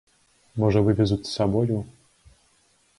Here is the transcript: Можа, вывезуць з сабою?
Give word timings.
Можа, 0.63 0.79
вывезуць 0.89 1.19
з 1.27 1.31
сабою? 1.37 1.77